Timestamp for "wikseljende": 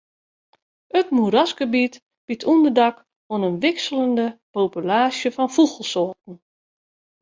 3.63-4.27